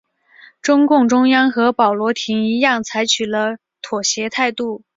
[0.63, 4.81] 中共中央和鲍罗廷一样采取了妥协态度。